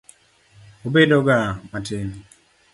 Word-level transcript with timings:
Obedoga 0.85 1.41
matin. 1.71 2.09